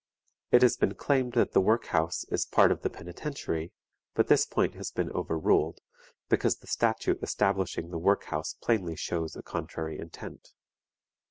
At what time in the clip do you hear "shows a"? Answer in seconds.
8.95-9.43